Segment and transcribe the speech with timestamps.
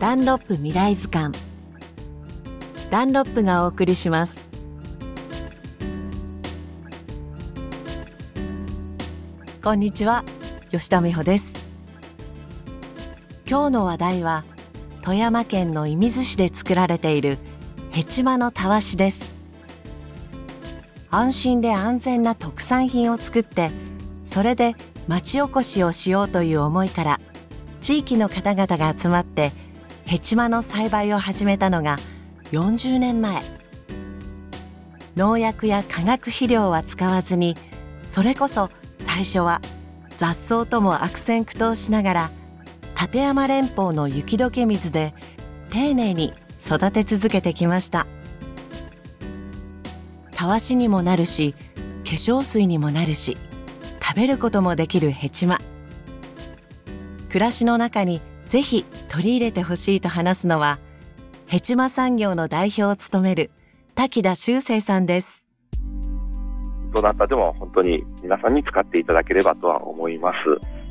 [0.00, 1.36] ダンロップ未来図鑑。
[2.88, 4.48] ダンロップがお送りします。
[9.60, 10.22] こんにちは。
[10.70, 11.52] 吉田美穂です。
[13.50, 14.44] 今日の話題は
[15.02, 17.36] 富山県の射水市で作られている
[17.90, 19.34] ヘチマのたわしです。
[21.10, 23.72] 安心で安全な特産品を作って
[24.24, 24.76] それで
[25.08, 27.20] 町おこしをしようという思いから
[27.80, 29.50] 地域の方々が集まって
[30.08, 31.98] ヘチマの栽培を始めたのが
[32.52, 33.42] 40年前。
[35.16, 37.58] 農薬や化学肥料は使わずに
[38.06, 39.60] それこそ最初は
[40.16, 42.30] 雑草とも悪戦苦闘しながら
[42.98, 45.12] 立山連峰の雪解け水で
[45.68, 46.32] 丁寧に
[46.64, 48.06] 育て続けてきました。
[50.32, 53.36] たわしにもなるし化粧水にもなるし
[54.02, 55.60] 食べることもできるヘチマ。
[57.28, 60.78] 暮らしの中にぜひ取り入れてほしいと話すのは
[61.46, 63.50] ヘチマ産業の代表を務める
[63.94, 65.46] 滝田修正さんです。
[66.94, 67.26] どなた？
[67.26, 70.38] でも本当に皆さんに使っていただければとは思います。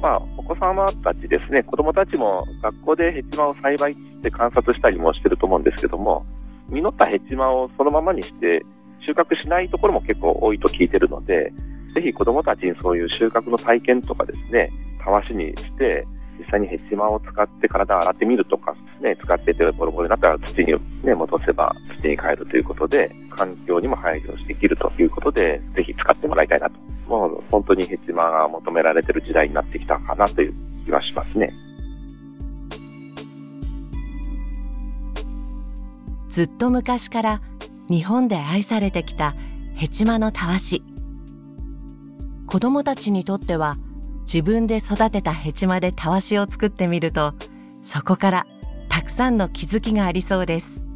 [0.00, 6.24] まあ、お子様たちですね、子供たちも学校でヘチマを栽培して観察したりもしてると思うんですけども、
[6.70, 8.64] 実ったヘチマをそのままにして
[9.04, 11.52] 収穫しないところも結構多いと聞いてるので、
[11.88, 14.70] ぜひ子供たちにそういう収穫の体験とかですね、
[15.04, 16.06] たわしにして、
[16.40, 20.74] 実際にヘチマを使って体を洗ってみるとか、ね、使っててボロボロになったら土に、
[21.04, 26.76] ね、戻せば土に帰るということで、環境にも配慮できるということで、ぜひ使ってもらいたいなと。
[27.06, 30.54] もう本当にヘチマが求められてる時代になってきたかなという
[30.86, 31.46] 気はしますね。
[36.30, 37.40] ずっと昔から
[37.90, 39.34] 日本で愛されてきた
[39.74, 40.82] ヘチマのたわし。
[42.46, 43.74] 子供たちにとっては
[44.32, 47.34] 自分で育てたヘチマでたわしを作ってみると
[47.82, 48.46] そこから
[48.88, 50.86] たくさんの気づきがありそうです。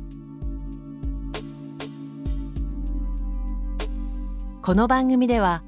[4.63, 5.65] この番組では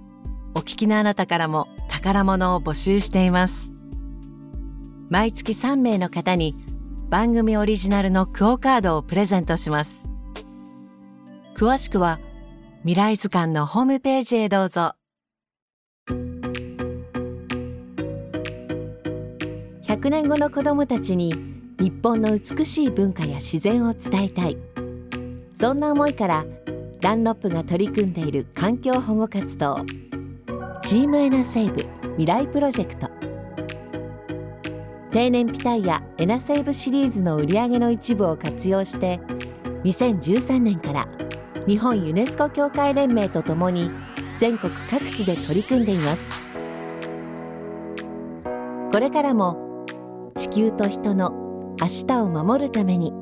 [0.55, 3.73] お聞きのあなたからも宝物を募集しています。
[5.11, 6.55] 毎月3名の方に
[7.11, 10.09] 番組オリジナルのクオカードをプレゼントします。
[11.57, 12.21] 詳しくは
[12.83, 14.96] 未来図鑑のホームページへどうぞ。
[19.87, 21.33] 100年後の子どもたちに
[21.79, 24.59] 日本の美しい文化や自然を伝えたい。
[25.55, 26.45] そんな思いから
[27.01, 29.79] ダンロップが取り組んでいる環境保護活動。
[30.83, 31.85] チームエナセーブ
[32.17, 33.09] 未来プロジェクト。
[35.13, 39.21] 低燃費タイヤエナセーブシリーズの売り上げの一部を活用して
[39.85, 41.07] 2013年から
[41.69, 43.93] 日本ユネスコ協会連盟とともに
[44.37, 46.29] 全国各地で取り組んでいます。
[48.91, 49.66] これからも
[50.37, 51.31] 地球と人の
[51.81, 53.15] 明日を守るために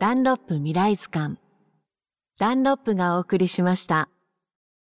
[0.00, 1.36] ダンロップ未来図鑑
[2.38, 4.08] ダンロップがお送りしました。